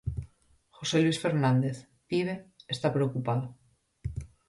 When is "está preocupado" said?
2.75-3.45